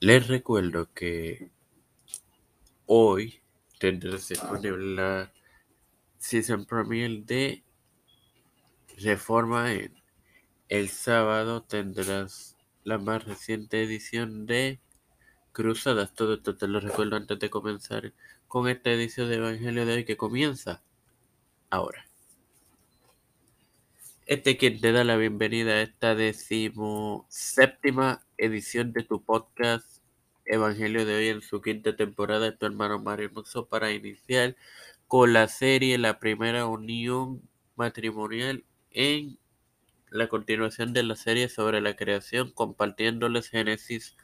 Les 0.00 0.28
recuerdo 0.28 0.94
que 0.94 1.50
hoy 2.86 3.40
tendrás 3.80 4.28
disponible 4.28 4.94
la 4.94 5.32
Season 6.18 6.64
Premiere 6.66 7.22
de 7.22 7.64
Reforma 8.98 9.72
en. 9.72 10.00
El 10.68 10.88
sábado 10.88 11.64
tendrás 11.64 12.56
la 12.84 12.98
más 12.98 13.24
reciente 13.24 13.82
edición 13.82 14.46
de 14.46 14.78
Cruzadas. 15.50 16.14
Todo 16.14 16.34
esto 16.34 16.56
te 16.56 16.68
lo 16.68 16.78
recuerdo 16.78 17.16
antes 17.16 17.40
de 17.40 17.50
comenzar 17.50 18.12
con 18.46 18.68
esta 18.68 18.92
edición 18.92 19.28
de 19.28 19.38
Evangelio 19.38 19.84
de 19.84 19.94
hoy 19.94 20.04
que 20.04 20.16
comienza 20.16 20.80
ahora. 21.70 22.06
Este 24.26 24.56
quien 24.56 24.80
te 24.80 24.92
da 24.92 25.02
la 25.02 25.16
bienvenida 25.16 25.72
a 25.72 25.82
esta 25.82 26.14
decimoséptima 26.14 28.27
edición 28.38 28.92
de 28.92 29.02
tu 29.02 29.22
podcast 29.22 30.00
Evangelio 30.44 31.04
de 31.04 31.16
hoy 31.16 31.28
en 31.28 31.42
su 31.42 31.60
quinta 31.60 31.96
temporada 31.96 32.46
de 32.46 32.52
tu 32.52 32.66
hermano 32.66 33.00
Mario 33.00 33.26
Hermoso 33.26 33.66
para 33.66 33.90
iniciar 33.90 34.56
con 35.08 35.32
la 35.32 35.48
serie 35.48 35.98
La 35.98 36.20
primera 36.20 36.66
unión 36.66 37.42
matrimonial 37.76 38.64
en 38.90 39.38
la 40.08 40.28
continuación 40.28 40.92
de 40.92 41.02
la 41.02 41.16
serie 41.16 41.48
sobre 41.48 41.80
la 41.80 41.96
creación 41.96 42.52
compartiéndoles 42.52 43.48
Génesis 43.48 44.16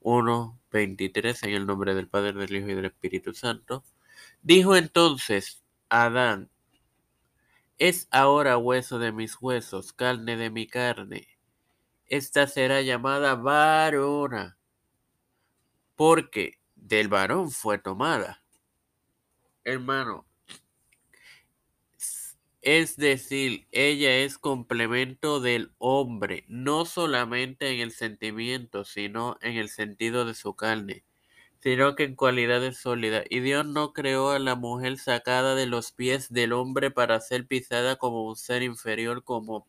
1.23 0.00 1.46
en 1.46 1.54
el 1.54 1.66
nombre 1.66 1.94
del 1.94 2.08
Padre, 2.08 2.32
del 2.32 2.56
Hijo 2.56 2.70
y 2.70 2.74
del 2.74 2.86
Espíritu 2.86 3.34
Santo. 3.34 3.84
Dijo 4.42 4.76
entonces 4.76 5.62
Adán, 5.90 6.50
es 7.78 8.08
ahora 8.10 8.56
hueso 8.56 8.98
de 8.98 9.12
mis 9.12 9.36
huesos, 9.40 9.92
carne 9.92 10.36
de 10.36 10.50
mi 10.50 10.66
carne. 10.66 11.31
Esta 12.06 12.46
será 12.46 12.82
llamada 12.82 13.34
varona, 13.34 14.58
porque 15.96 16.58
del 16.74 17.08
varón 17.08 17.50
fue 17.50 17.78
tomada. 17.78 18.42
Hermano, 19.64 20.26
es 22.60 22.96
decir, 22.96 23.66
ella 23.72 24.18
es 24.18 24.38
complemento 24.38 25.40
del 25.40 25.72
hombre, 25.78 26.44
no 26.48 26.84
solamente 26.84 27.70
en 27.70 27.80
el 27.80 27.92
sentimiento, 27.92 28.84
sino 28.84 29.36
en 29.40 29.56
el 29.56 29.68
sentido 29.68 30.24
de 30.24 30.34
su 30.34 30.54
carne 30.54 31.04
sino 31.62 31.94
que 31.94 32.04
en 32.04 32.16
cualidades 32.16 32.78
sólidas. 32.78 33.24
Y 33.30 33.40
Dios 33.40 33.64
no 33.64 33.92
creó 33.92 34.30
a 34.30 34.40
la 34.40 34.56
mujer 34.56 34.98
sacada 34.98 35.54
de 35.54 35.66
los 35.66 35.92
pies 35.92 36.32
del 36.32 36.52
hombre 36.52 36.90
para 36.90 37.20
ser 37.20 37.46
pisada 37.46 37.96
como 37.96 38.26
un 38.26 38.36
ser 38.36 38.62
inferior, 38.64 39.22
como 39.22 39.68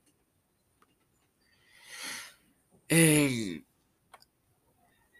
en 2.89 3.65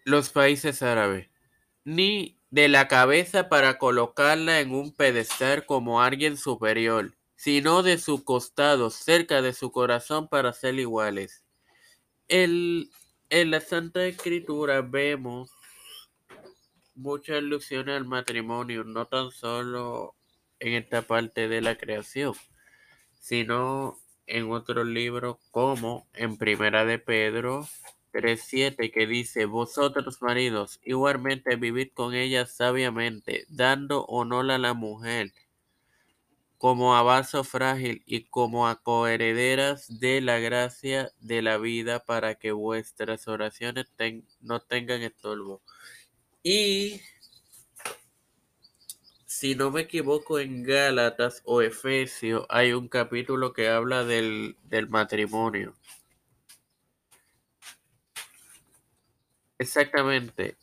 los 0.06 0.30
países 0.30 0.82
árabes, 0.82 1.30
ni 1.84 2.38
de 2.50 2.68
la 2.68 2.88
cabeza 2.88 3.50
para 3.50 3.78
colocarla 3.78 4.60
en 4.60 4.74
un 4.76 4.94
pedestal 4.94 5.66
como 5.66 6.02
alguien 6.02 6.38
superior, 6.38 7.16
sino 7.36 7.84
de 7.84 7.98
su 7.98 8.24
costado, 8.24 8.90
cerca 8.90 9.42
de 9.42 9.54
su 9.54 9.72
corazón 9.72 10.28
para 10.28 10.54
ser 10.54 10.76
iguales. 10.76 11.44
El, 12.28 12.92
en 13.30 13.52
la 13.52 13.60
Santa 13.60 14.06
Escritura 14.06 14.82
vemos 14.82 15.52
muchas 16.96 17.38
alusiones 17.38 17.96
al 17.96 18.06
matrimonio, 18.06 18.84
no 18.84 19.08
tan 19.08 19.32
solo 19.32 20.16
en 20.60 20.74
esta 20.74 21.02
parte 21.02 21.48
de 21.48 21.62
la 21.62 21.78
creación, 21.78 22.34
sino 23.20 24.00
en 24.28 24.52
otros 24.52 24.86
libros 24.86 25.38
como 25.52 26.08
en 26.14 26.38
Primera 26.38 26.86
de 26.86 27.00
Pedro 27.00 27.68
3.7 28.14 28.92
que 28.92 29.08
dice, 29.08 29.46
vosotros 29.46 30.22
maridos 30.22 30.80
igualmente 30.84 31.56
vivid 31.56 31.90
con 31.94 32.14
ella 32.14 32.46
sabiamente, 32.46 33.46
dando 33.50 34.06
honor 34.06 34.52
a 34.52 34.58
la 34.58 34.74
mujer 34.74 35.34
como 36.64 36.96
a 36.96 37.02
vaso 37.02 37.44
frágil 37.44 38.04
y 38.06 38.24
como 38.24 38.70
a 38.70 38.82
coherederas 38.82 40.00
de 40.00 40.22
la 40.22 40.40
gracia 40.40 41.12
de 41.20 41.42
la 41.42 41.58
vida 41.58 42.06
para 42.06 42.36
que 42.36 42.54
vuestras 42.54 43.28
oraciones 43.28 43.88
no 44.40 44.62
tengan 44.62 45.02
estorbo. 45.02 45.62
Y 46.42 47.02
si 49.44 49.56
no 49.56 49.72
me 49.72 49.82
equivoco, 49.82 50.40
en 50.40 50.64
Gálatas 50.64 51.42
o 51.44 51.62
Efesios 51.62 52.46
hay 52.48 52.72
un 52.72 52.88
capítulo 52.88 53.52
que 53.52 53.68
habla 53.68 54.06
del, 54.06 54.56
del 54.64 54.88
matrimonio. 54.88 55.76
Exactamente. 59.60 60.56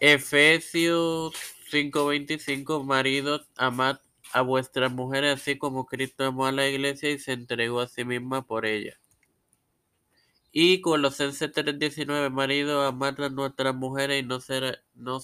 Efesios 0.00 1.32
5:25, 1.70 2.84
maridos, 2.84 3.48
amad 3.56 4.00
a 4.34 4.42
vuestras 4.42 4.92
mujeres 4.92 5.40
así 5.40 5.56
como 5.56 5.86
Cristo 5.86 6.26
amó 6.26 6.44
a 6.44 6.52
la 6.52 6.68
iglesia 6.68 7.08
y 7.08 7.18
se 7.18 7.32
entregó 7.32 7.80
a 7.80 7.88
sí 7.88 8.04
misma 8.04 8.42
por 8.42 8.66
ella. 8.66 9.00
Y 10.52 10.82
Colosenses 10.82 11.50
3:19, 11.52 12.28
marido, 12.28 12.82
amad 12.82 13.18
a 13.22 13.30
nuestras 13.30 13.74
mujeres 13.74 14.22
y 14.22 14.26
no, 14.26 14.40
ser, 14.40 14.84
no 14.94 15.20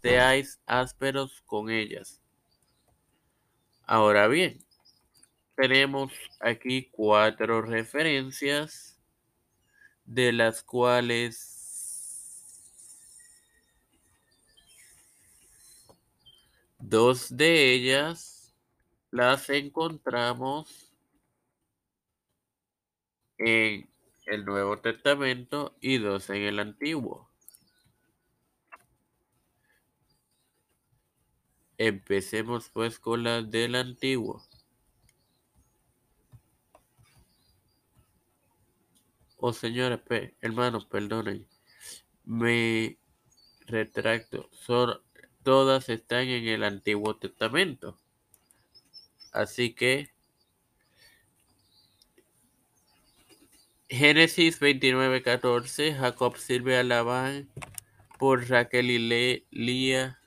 seáis 0.00 0.60
ásperos 0.66 1.42
con 1.46 1.70
ellas. 1.70 2.20
Ahora 3.86 4.28
bien, 4.28 4.64
tenemos 5.54 6.12
aquí 6.40 6.88
cuatro 6.90 7.62
referencias 7.62 8.98
de 10.04 10.32
las 10.32 10.62
cuales 10.62 11.58
dos 16.78 17.36
de 17.36 17.72
ellas 17.72 18.54
las 19.10 19.48
encontramos 19.50 20.92
en 23.38 23.88
el 24.26 24.44
Nuevo 24.44 24.78
Testamento 24.78 25.76
y 25.80 25.98
dos 25.98 26.28
en 26.30 26.42
el 26.42 26.58
Antiguo. 26.58 27.27
Empecemos 31.78 32.70
pues 32.70 32.98
con 32.98 33.22
la 33.22 33.40
del 33.42 33.76
Antiguo. 33.76 34.42
Oh 39.36 39.52
señores, 39.52 40.00
hermanos, 40.40 40.86
perdonen. 40.86 41.46
Me 42.24 42.98
retracto. 43.66 44.50
Todas 45.44 45.88
están 45.88 46.26
en 46.26 46.48
el 46.48 46.64
Antiguo 46.64 47.16
Testamento. 47.16 47.96
Así 49.32 49.72
que 49.72 50.10
Génesis 53.88 54.60
29:14, 54.60 55.94
Jacob 55.94 56.36
sirve 56.36 56.76
a 56.76 56.82
Labán 56.82 57.48
por 58.18 58.48
Raquel 58.48 58.90
y 58.90 59.46
Lía. 59.50 60.17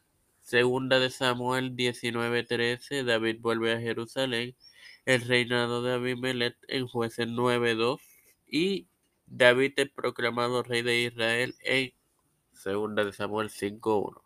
Segunda 0.41 0.99
de 0.99 1.09
Samuel 1.09 1.75
19:13, 1.75 3.03
David 3.03 3.37
vuelve 3.39 3.73
a 3.73 3.79
Jerusalén. 3.79 4.55
El 5.05 5.21
reinado 5.21 5.81
de 5.81 5.93
Abimelech 5.93 6.57
en 6.67 6.87
Jueces 6.87 7.27
9:2 7.27 7.99
y 8.47 8.87
David 9.25 9.73
es 9.77 9.89
proclamado 9.89 10.63
rey 10.63 10.81
de 10.81 11.01
Israel 11.01 11.55
en 11.61 11.93
Segunda 12.53 13.05
de 13.05 13.13
Samuel 13.13 13.49
5:1. 13.49 14.21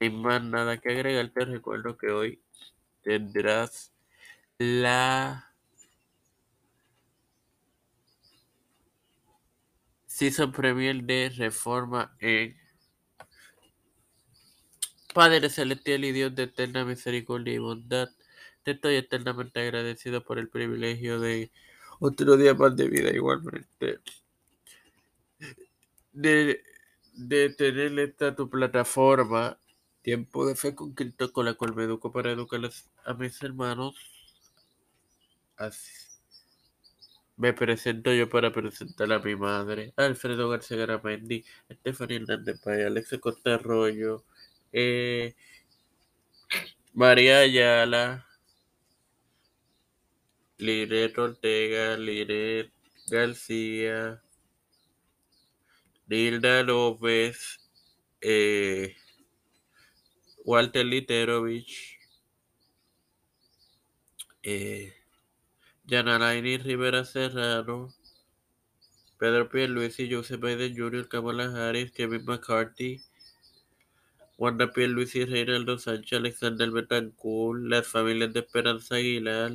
Sin 0.00 0.20
más 0.20 0.42
nada 0.42 0.76
que 0.78 0.90
agregar, 0.90 1.30
te 1.30 1.44
recuerdo 1.44 1.96
que 1.96 2.10
hoy 2.10 2.42
tendrás 3.02 3.92
la 4.58 5.54
Season 10.06 10.52
Premier 10.52 11.02
de 11.02 11.32
Reforma 11.36 12.14
en 12.20 12.56
Padre 15.14 15.48
Celestial 15.48 16.04
y 16.04 16.12
Dios 16.12 16.34
de 16.34 16.42
eterna 16.42 16.84
misericordia 16.84 17.54
y 17.54 17.58
bondad. 17.58 18.10
Te 18.62 18.72
estoy 18.72 18.96
eternamente 18.96 19.60
agradecido 19.60 20.22
por 20.22 20.38
el 20.38 20.50
privilegio 20.50 21.20
de 21.20 21.50
otro 22.00 22.36
día 22.36 22.52
más 22.52 22.76
de 22.76 22.88
vida 22.88 23.10
igualmente. 23.10 24.00
De, 26.12 26.62
de 27.14 27.50
tener 27.50 27.98
esta 27.98 28.34
tu 28.36 28.50
plataforma, 28.50 29.58
Tiempo 30.02 30.46
de 30.46 30.54
Fe 30.54 30.74
con 30.74 30.92
Cristo, 30.92 31.32
con 31.32 31.46
la 31.46 31.54
cual 31.54 31.74
me 31.74 31.84
educo 31.84 32.12
para 32.12 32.30
educar 32.30 32.60
a 33.04 33.14
mis 33.14 33.42
hermanos. 33.42 33.94
Así. 35.56 35.92
Me 37.36 37.52
presento 37.52 38.12
yo 38.12 38.28
para 38.28 38.52
presentar 38.52 39.12
a 39.12 39.18
mi 39.18 39.34
madre, 39.34 39.92
Alfredo 39.96 40.48
García 40.48 40.76
Garamendi, 40.76 41.44
Estefanía 41.68 42.18
Hernández 42.18 42.60
Paya, 42.60 42.86
Alex 42.86 43.16
Costa 43.20 43.54
Arroyo, 43.54 44.24
eh, 44.74 45.34
María 46.92 47.38
Ayala, 47.40 48.26
Liret 50.58 51.16
Ortega, 51.16 51.96
Liret 51.96 52.72
García, 53.08 54.20
Nilda 56.08 56.64
López, 56.64 57.60
eh, 58.20 58.96
Walter 60.44 60.84
Literovich, 60.84 61.98
eh, 64.42 64.92
Rivera 65.86 67.04
Serrano, 67.04 67.94
Pedro 69.18 69.48
Pierluisi, 69.48 70.10
Joseph 70.10 70.40
Biden 70.40 70.76
Jr., 70.76 71.08
Kamala 71.08 71.44
Harris, 71.52 71.92
Kevin 71.92 72.24
McCarthy, 72.24 73.00
Wanda 74.36 74.72
Pierluisi, 74.72 75.24
Reinaldo 75.24 75.78
Sánchez, 75.78 76.18
Alexander 76.18 76.70
Betancourt, 76.70 77.60
las 77.62 77.86
familias 77.86 78.32
de 78.32 78.40
Esperanza 78.40 78.96
Aguilar, 78.96 79.52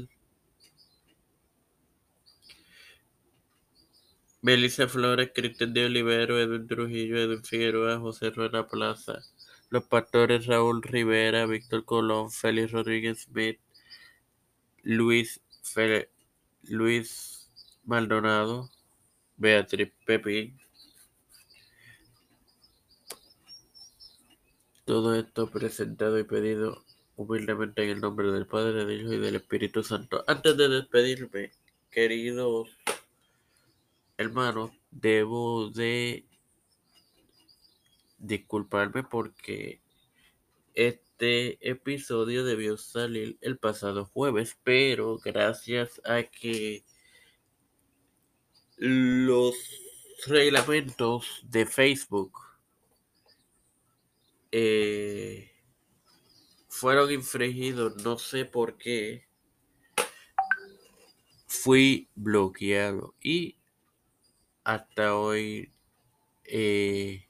Melissa 4.42 4.88
Flores, 4.88 5.32
Cristian 5.36 5.74
de 5.74 5.86
Olivero, 5.86 6.40
Edwin 6.40 6.66
Trujillo, 6.66 7.18
Edwin 7.18 7.44
Figueroa, 7.44 8.00
José 8.00 8.30
Rueda 8.30 8.68
Plaza, 8.70 9.20
los 9.70 9.84
pastores 9.84 10.46
Raúl 10.46 10.82
Rivera, 10.82 11.46
Víctor 11.46 11.84
Colón, 11.84 12.32
Félix 12.32 12.72
Rodríguez 12.72 13.24
Smith, 13.24 13.60
Luis, 14.84 15.42
Luis 16.64 17.50
Maldonado, 17.84 18.70
Beatriz 19.36 19.92
Pepín. 20.06 20.58
Todo 24.90 25.14
esto 25.14 25.48
presentado 25.52 26.18
y 26.18 26.24
pedido 26.24 26.84
humildemente 27.16 27.84
en 27.84 27.92
el 27.92 28.02
nombre 28.02 28.32
del 28.32 28.48
Padre, 28.48 28.86
del 28.86 29.00
Hijo 29.00 29.14
y 29.14 29.20
del 29.20 29.36
Espíritu 29.36 29.84
Santo. 29.84 30.24
Antes 30.26 30.58
de 30.58 30.68
despedirme, 30.68 31.52
queridos 31.92 32.76
hermanos, 34.18 34.72
debo 34.90 35.70
de 35.70 36.26
disculparme 38.18 39.04
porque 39.04 39.80
este 40.74 41.60
episodio 41.70 42.44
debió 42.44 42.76
salir 42.76 43.38
el 43.42 43.60
pasado 43.60 44.06
jueves, 44.06 44.58
pero 44.64 45.20
gracias 45.20 46.02
a 46.04 46.24
que 46.24 46.84
los 48.76 49.54
reglamentos 50.26 51.44
de 51.44 51.68
Facebook 51.68 52.49
eh, 54.52 55.52
fueron 56.68 57.12
infringidos, 57.12 58.04
no 58.04 58.18
sé 58.18 58.46
por 58.46 58.78
qué, 58.78 59.28
fui 61.48 62.08
bloqueado 62.16 63.16
y 63.22 63.58
hasta 64.64 65.16
hoy 65.16 65.72
eh, 66.46 67.28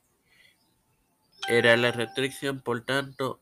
era 1.48 1.76
la 1.78 1.92
restricción, 1.92 2.62
por 2.62 2.86
tanto, 2.86 3.42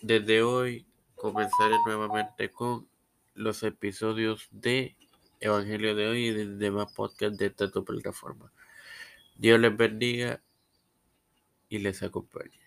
desde 0.00 0.42
hoy 0.42 0.86
comenzaré 1.14 1.76
nuevamente 1.86 2.50
con 2.50 2.88
los 3.34 3.62
episodios 3.62 4.48
de 4.50 4.96
Evangelio 5.40 5.94
de 5.94 6.08
hoy 6.08 6.26
y 6.26 6.30
de 6.32 6.46
demás 6.56 6.92
podcast 6.92 7.36
de 7.36 7.46
esta 7.46 7.68
plataforma. 7.68 8.50
Dios 9.36 9.60
les 9.60 9.76
bendiga 9.76 10.42
y 11.68 11.78
les 11.78 12.02
acompañe. 12.02 12.63